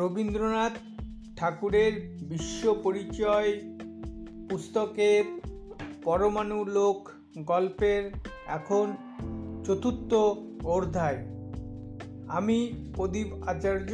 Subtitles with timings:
[0.00, 0.72] রবীন্দ্রনাথ
[1.36, 3.60] ঠাকুরের বিশ্ব পরিচয়
[4.50, 5.24] পুস্তকের
[6.04, 8.02] পরমাণু লোক গল্পের
[8.46, 8.86] এখন
[9.64, 10.14] চতুর্থ
[10.64, 11.18] অধ্যায়।
[12.28, 12.58] আমি
[12.94, 13.92] প্রদীপ আচার্য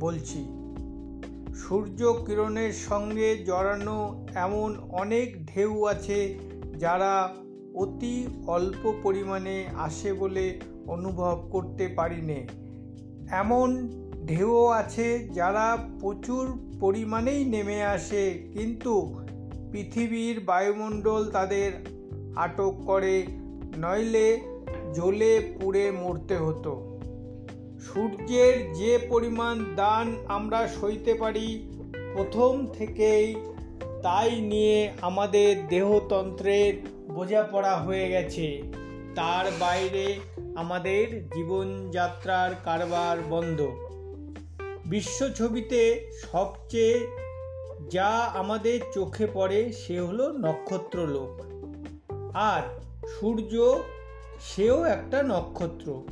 [0.00, 0.40] বলছি,
[1.54, 6.38] সূর্য কিরণের সঙ্গে জড়ানো এমন অনেক ঢেউ আছে
[6.78, 7.34] যারা
[7.74, 12.40] অতি অল্প পরিমাণে আসে বলে অনুভব করতে পারি নে
[13.30, 13.68] এমন
[14.28, 19.24] ঢেউও আছে, যারা প্রচুর পরিমাণেই নেমে আসে, কিন্তু
[19.72, 21.72] পৃথিবীর বায়ুমণ্ডল তাদের
[22.36, 23.26] আটক করে।
[23.78, 24.40] নইলে
[24.94, 27.00] জ্বলে পুড়ে মরতে হতো।
[27.80, 31.72] সূর্যের যে পরিমাণ দান আমরা সইতে পারি,
[32.14, 33.34] প্রথম থেকেই
[34.02, 36.74] তাই নিয়ে আমাদের দেহতন্ত্রের
[37.14, 38.62] বোঝাপড়া হয়ে গেছে।
[39.14, 40.18] তার বাইরে
[40.56, 43.87] আমাদের জীবনযাত্রার কারবার বন্ধ।
[44.88, 47.06] বিশ্ব ছবিতে সবচেয়ে
[47.90, 51.40] যা আমাদের চোখে পড়ে সে হলো নক্ষত্রলোক।
[52.34, 52.62] আর
[53.08, 53.82] সূর্য,
[54.40, 56.02] সেও একটা নক্ষত্র।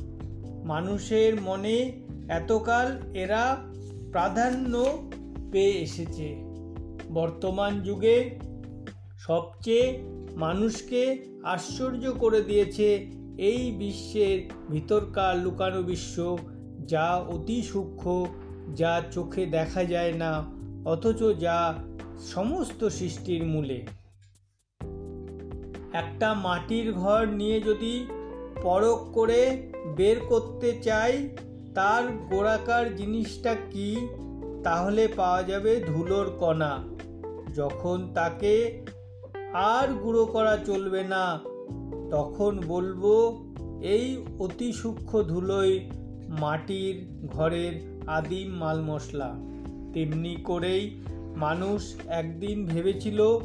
[0.63, 3.57] মানুষের মনে এতকাল এরা
[4.11, 5.01] প্রাধান্য
[5.51, 6.35] পেয়ে এসেছে।
[7.13, 8.39] বর্তমান যুগে
[9.19, 9.99] সবচেয়ে
[10.35, 16.37] মানুষকে আশ্চর্য করে দিয়েছে এই বিশ্বের ভিতরকার লুকানো বিশ্ব,
[16.87, 18.25] যা অতি সূক্ষ্ম
[18.75, 20.45] যা চোখে দেখা যায় না,
[20.85, 21.73] অথচ যা
[22.19, 23.87] সমস্ত সৃষ্টির মূলে।
[25.93, 28.07] একটা মাটির ঘর নিয়ে যদি
[28.61, 31.29] পরক করে বের করতে চাই,
[31.75, 34.07] তার গোড়াকার জিনিসটা কি?
[34.63, 36.83] তাহলে পাওয়া যাবে ধুলোর কণা।
[37.55, 38.85] যখন তাকে
[39.53, 41.39] আর গুঁড়ো করা চলবে না,
[42.11, 43.03] তখন বলব,
[43.83, 45.89] এই অতি সূক্ষ্ম ধুলোই
[46.39, 49.29] মাটির ঘরের আদিম মাল মশলা।
[49.93, 51.03] তেমনি করেই
[51.35, 53.37] মানুষ একদিন ভেবেছিল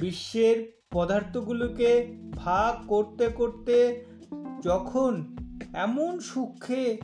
[0.00, 4.04] বিশ্বের পদার্থগুলোকে ভাগ করতে করতে
[4.62, 5.34] যখন
[5.74, 6.98] এমন সূক্ষ্মে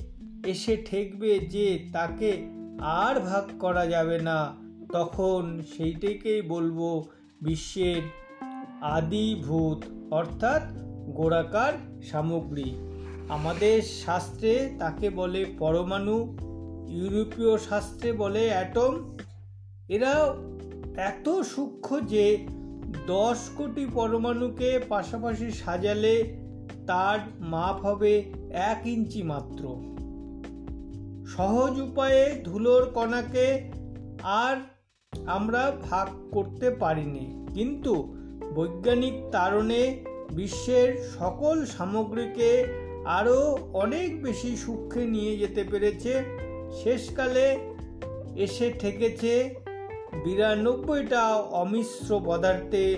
[0.47, 2.47] এসে ঠেকবে যে তাকে
[2.81, 4.55] আর ভাগ করা যাবে না,
[4.93, 7.05] তখন সেইটাকেই বলব
[7.43, 8.03] বিশ্বের
[8.81, 10.63] আদিভূত, অর্থাৎ
[11.15, 12.75] গোড়াকার সামগ্রী।
[13.29, 16.39] আমাদের শাস্ত্রে তাকে বলে পরমাণু।
[16.89, 19.17] ইউরোপীয় শাস্ত্রে বলে অ্যাটম
[19.89, 20.35] এরা
[20.97, 22.47] এত সূক্ষ্ম যে
[23.07, 26.39] দশ কোটি পরমাণুকে পাশাপাশি সাজালে
[26.87, 29.65] তার মাপ হবে এক ইঞ্চি মাত্র।
[31.27, 33.71] সহজ উপায়ে ধুলোর কণাকে
[34.23, 34.57] আর
[35.27, 38.15] আমরা ভাগ করতে পারিনি। কিন্তু
[38.55, 42.65] বৈজ্ঞানিক তারণে বিশ্বের সকল সামগ্রীকে
[43.05, 46.44] আরও অনেক বেশি সূক্ষ্মে নিয়ে যেতে পেরেছে
[46.83, 47.47] শেষকালে
[48.37, 49.35] এসে ঠেকেছে
[50.25, 52.97] বিরানব্বইটা অমিশ্র পদার্থে।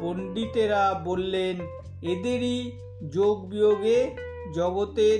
[0.00, 1.56] পণ্ডিতেরা বললেন,
[2.02, 2.58] এদেরই
[3.10, 3.98] যোগ বিয়োগে
[4.54, 5.18] জগতের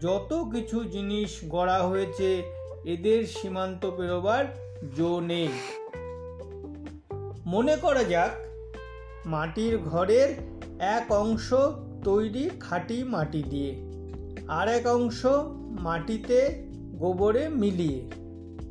[0.00, 2.42] যত কিছু জিনিস গড়া হয়েছে,
[2.84, 4.44] এদের সীমান্ত পেরোবার
[4.96, 5.48] জো নেই।
[7.46, 8.32] মনে করা যাক,
[9.26, 10.28] মাটির ঘরের
[10.80, 11.54] এক অংশ
[12.04, 13.72] তৈরি খাঁটি মাটি দিয়ে,
[14.48, 15.20] আর এক অংশ
[15.86, 16.63] মাটিতে
[16.98, 18.10] গোবরে মিলিয়ে।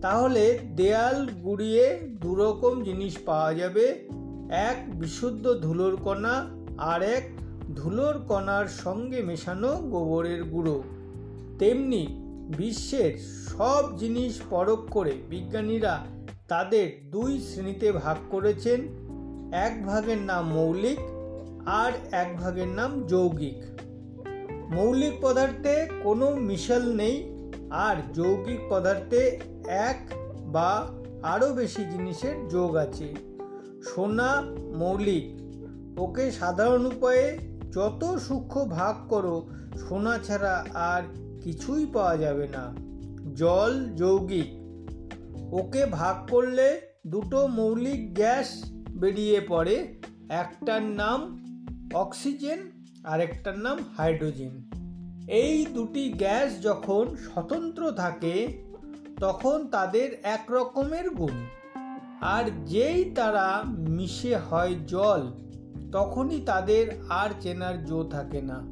[0.02, 4.10] তাহলে দেয়াল গুড়িয়ে দুরকম জিনিস পাওয়া যাবে।
[4.50, 7.30] এক বিশুদ্ধ ধুলোর কণা আর এক
[7.76, 10.84] ধুলোর কণার সঙ্গে মেশানো গোবরের গুঁড়ো।
[11.60, 12.08] তেমনি
[12.58, 13.18] বিশ্বের
[13.58, 16.06] সব জিনিস পরখ করে বিজ্ঞানীরা
[16.48, 18.82] তাদের দুই শ্রেণীতে ভাগ করেছেন।
[19.54, 21.00] এক ভাগের নাম মৌলিক
[21.66, 23.82] আর এক ভাগের নাম যৌগিক।
[24.76, 27.33] মৌলিক পদার্থে কোনো মিশাল নেই।
[27.74, 30.14] আর যৌগিক পদার্থে এক
[30.48, 30.88] বা
[31.24, 33.14] আরও বেশি জিনিসের যোগ আছে।
[33.84, 34.42] সোনা
[34.78, 35.42] মৌলিক,
[36.00, 37.38] ওকে সাধারণ উপায়ে
[37.72, 41.04] যত সূক্ষ্ম ভাগ করো, সোনা ছাড়া আর
[41.42, 42.76] কিছুই পাওয়া যাবে না।
[43.34, 44.50] জল যৌগিক,
[45.54, 50.00] ওকে ভাগ করলে দুটো মৌলিক গ্যাস বেরিয়ে পড়ে,
[50.30, 51.46] একটার নাম
[51.94, 52.60] অক্সিজেন
[53.04, 54.63] আর একটার নাম হাইড্রোজেন।
[55.30, 58.64] এই দুটি গ্যাস যখন স্বতন্ত্র থাকে,
[59.20, 61.46] তখন তাদের এক রকমের গুণ।
[62.22, 65.32] আর যেই তারা মিশে হয় জল,
[65.92, 68.64] তখনই তাদের আর চেনার জো থাকে না।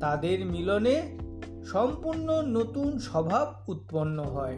[0.00, 1.18] তাদের মিলনে
[1.64, 4.56] সম্পূর্ণ নতুন স্বভাব উৎপন্ন হয়।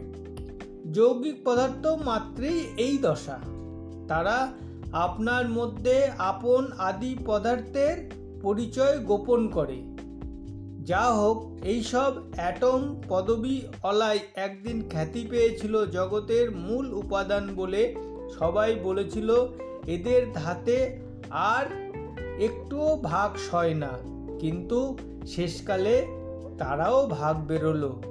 [0.91, 3.39] যৌগিক পদার্থ মাত্রেই এই দশা।
[4.07, 4.51] তারা
[4.93, 8.11] আপনার মধ্যে আপন আদি পদার্থের
[8.41, 9.92] পরিচয় গোপন করে।
[10.83, 17.95] যা হোক এইসব অ্যাটম পদবী অলাই একদিন খ্যাতি পেয়েছিল জগতের মূল উপাদান বলে
[18.39, 19.29] সবাই বলেছিল,
[19.87, 20.99] এদের ধাতে
[21.29, 21.65] আর
[22.39, 23.89] একটুও ভাগ সয় না।
[24.39, 24.97] কিন্তু
[25.27, 26.07] শেষকালে
[26.57, 28.01] তারাও ভাগ বেরোলো।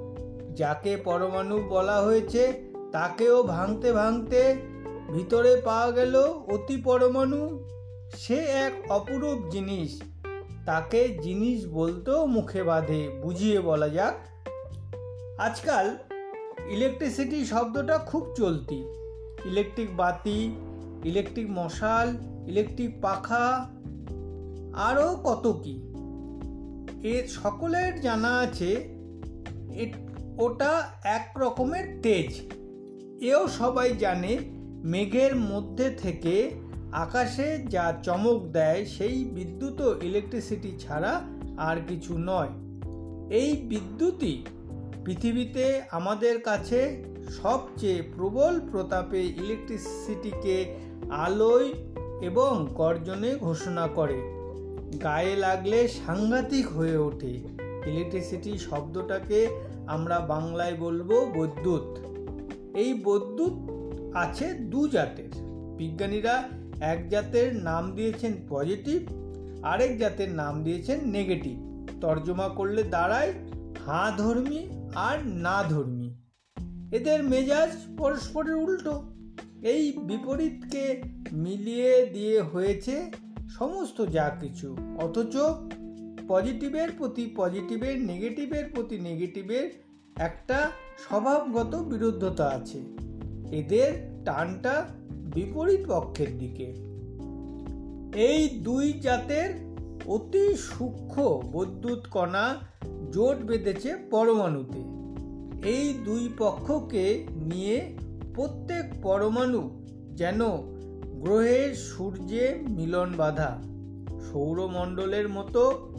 [0.55, 4.55] যাকে পরমাণু বলা হয়েছে, তাকেও ভাঙতে ভাঙতে
[5.13, 6.15] ভিতরে পাওয়া গেল
[6.47, 7.67] অতি পরমাণু।
[8.17, 10.12] সে এক অপরূপ জিনিস।
[10.65, 14.15] তাকে জিনিস বলতেও মুখে বাঁধে, বুঝিয়ে বলা যাক।
[15.37, 15.85] আজকাল
[16.67, 18.79] ইলেকট্রিসিটি শব্দটা খুব চলতি।
[19.45, 20.39] ইলেকট্রিক বাতি
[21.05, 22.07] ইলেকট্রিক মশাল
[22.47, 23.45] ইলেকট্রিক পাখা,
[24.87, 25.75] আরও কত কি।
[27.03, 28.71] এ সকলের জানা আছে
[30.37, 30.73] ওটা
[31.17, 32.31] এক রকমের তেজ।
[33.23, 34.33] এও সবাই জানে,
[34.93, 36.35] মেঘের মধ্যে থেকে
[36.93, 41.21] আকাশে যা চমক দেয় সেই বিদ্যুৎ ও ইলেকট্রিসিটি ছাড়া
[41.57, 42.49] আর কিছু নয়।
[43.29, 44.43] এই বিদ্যুৎই
[45.05, 47.03] পৃথিবীতে আমাদের কাছে
[47.43, 50.75] সবচেয়ে প্রবল প্রতাপে ইলেকট্রিসিটিকে
[51.09, 51.73] আলোয়
[52.21, 54.21] এবং গর্জনে ঘোষণা করে।
[55.03, 57.33] গায়ে লাগলে সাংঘাতিক হয়ে ওঠে।
[57.85, 59.47] ইলেকট্রিসিটি শব্দটাকে
[59.87, 61.99] আমরা বাংলায় বলব বৈদ্যুৎ।
[62.77, 63.53] এই বৈদ্যুৎ
[64.15, 65.29] আছে দু জাতের।
[65.77, 66.43] বিজ্ঞানীরা
[66.83, 69.01] এক জাতের নাম দিয়েছেন পজিটিভ,
[69.63, 71.57] আরেক জাতের নাম দিয়েছেন নেগেটিভ।
[72.01, 73.33] তর্জমা করলে দাঁড়ায়
[73.85, 76.15] হাঁ ধর্মী আর না ধর্মী
[76.91, 79.03] এদের মেজাজ পরস্পরের উল্টো।
[79.63, 81.01] এই বিপরীতকে
[81.31, 83.11] মিলিয়ে দিয়ে হয়েছে
[83.49, 85.35] সমস্ত যা কিছু। অথচ
[86.27, 89.69] পজিটিভের প্রতি পজিটিভের, নেগেটিভের প্রতি নেগেটিভের
[90.15, 92.79] একটা স্বভাবগত বিরুদ্ধতা আছে।
[93.51, 93.93] এদের
[94.25, 94.85] টানটা
[95.33, 96.67] বিপরীত পক্ষের দিকে।
[98.21, 99.49] এই দুই জাতের
[100.05, 102.55] অতি সূক্ষ্ম বৈদ্যুৎ কণা
[103.11, 104.81] জোট বেঁধেছে পরমাণুতে।
[105.69, 107.97] এই দুই পক্ষকে নিয়ে
[108.35, 109.61] প্রত্যেক পরমাণু
[110.15, 110.41] যেন
[111.19, 113.61] গ্রহের সূর্যে মিলন বাধা।
[114.31, 115.89] সৌরমণ্ডলের মতো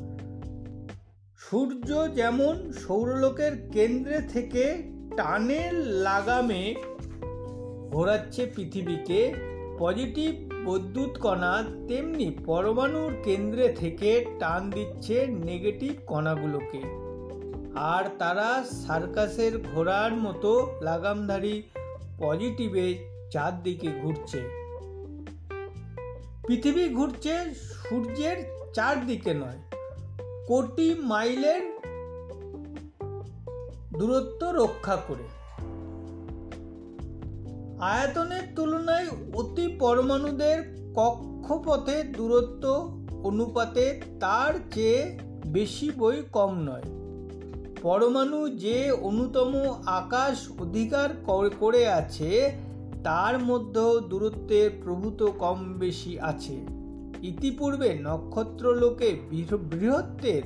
[1.38, 4.64] সূর্য যেমন সৌরলোকের কেন্দ্রে থেকে
[5.16, 6.93] টানের লাগামে
[7.94, 9.20] ঘোরাচ্ছে পৃথিবীকে।
[9.78, 10.32] পজিটিভ
[10.66, 11.52] বৈদ্যুৎ কণা
[11.88, 14.10] তেমনি পরমাণুর কেন্দ্রে থেকে
[14.40, 16.80] টান দিচ্ছে নেগেটিভ কণাগুলোকে।
[17.92, 20.50] আর তারা সার্কাসের ঘোড়ার মতো
[20.82, 21.54] লাগামধারী
[22.18, 22.86] পজিটিভে
[23.30, 24.40] চারদিকে ঘুরছে।
[26.46, 28.38] পৃথিবী ঘুরছে সূর্যের
[28.74, 29.60] চারদিকে নয়,
[30.46, 31.62] কোটি মাইলের
[33.98, 35.26] দূরত্ব রক্ষা করে।
[37.80, 40.62] আয়তনের তুলনায় অতি পরমাণুদের
[40.94, 42.94] কক্ষপথে দূরত্ব
[43.24, 46.82] অনুপাতে তার চেয়ে বেশি বই কম নয়।
[47.82, 49.54] পরমাণু যে অন্যতম
[49.86, 51.08] আকাশ অধিকার
[51.60, 52.58] করে আছে,
[53.04, 56.56] তার মধ্যেও দূরত্বের প্রভূত কম বেশি আছে।
[57.22, 59.16] ইতিপূর্বে নক্ষত্রলোকে
[59.70, 60.42] বৃহত্বের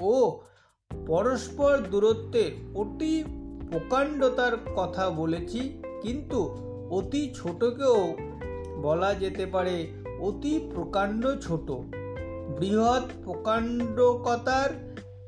[0.00, 0.40] ও
[1.06, 3.24] পরস্পর দূরত্বের অতি
[3.70, 7.98] প্রকাণ্ডতার কথা বলেছি, কিন্তু অতি ছোটকেও
[8.82, 9.76] বলা যেতে পারে
[10.20, 11.68] অতি প্রকাণ্ড ছোট।
[12.58, 14.70] বৃহৎ প্রকাণ্ডকতার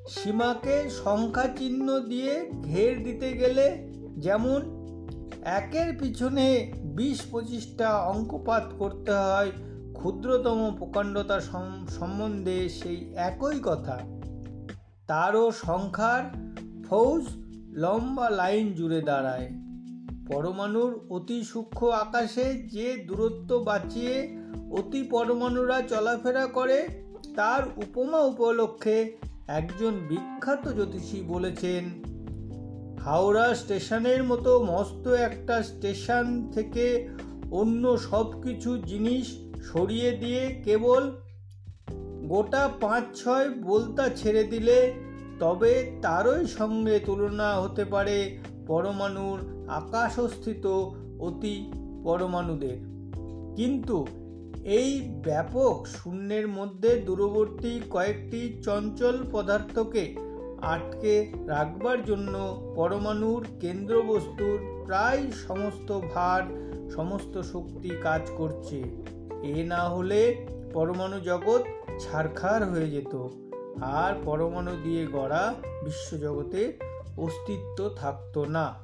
[0.08, 2.32] সীমাকে সংখ্যা চিহ্ন দিয়ে
[2.64, 3.66] ঘের দিতে গেলে
[4.16, 4.60] যেমন
[5.58, 6.46] একের পিছনে
[6.96, 9.50] বিশ পঁচিশটা অঙ্কপাত করতে হয়,
[9.94, 11.38] ক্ষুদ্রতম প্রকাণ্ডতা
[11.98, 12.98] সম্বন্ধে সেই
[13.30, 13.96] একই কথা।
[15.06, 16.24] তারও সংখ্যার
[16.86, 17.24] ফৌজ
[17.74, 19.63] লম্বা লাইন জুড়ে দাঁড়ায়।
[20.28, 24.38] পরমাণুর অতি সূক্ষ্ম আকাশে যে দূরত্ব বাঁচিয়ে
[24.70, 26.88] অতি পরমাণুরা চলাফেরা করে,
[27.36, 29.16] তার উপমা উপলক্ষে
[29.48, 31.84] একজন বিখ্যাত জ্যোতিষী বলেছেন,
[33.00, 37.08] হাওড়া স্টেশনের মতো মস্ত একটা স্টেশন থেকে
[37.50, 39.38] অন্য সব কিছু জিনিস
[39.72, 41.10] সরিয়ে দিয়ে কেবল
[42.28, 44.92] গোটা পাঁচ ছয় বলতা ছেড়ে দিলে
[45.38, 50.66] তবে তারই সঙ্গে তুলনা হতে পারে পরমাণুর আকাশস্থিত
[51.18, 51.70] অতি
[52.04, 52.78] পরমাণুদের।
[53.56, 54.06] কিন্তু
[54.64, 60.14] এই ব্যাপক শূন্যের মধ্যে দূরবর্তী কয়েকটি চঞ্চল পদার্থকে
[60.62, 66.42] আটকে রাখবার জন্য পরমাণুর কেন্দ্রবস্তুর প্রায় সমস্ত ভার,
[66.90, 68.82] সমস্ত শক্তি কাজ করছে।
[69.42, 71.62] এ না হলে পরমাণু জগৎ
[72.00, 73.14] ছারখার হয়ে যেত
[73.82, 75.54] আর পরমাণু দিয়ে গড়া
[75.84, 76.72] বিশ্বজগতে
[77.16, 78.74] অস্তিত্ব থাকতো না।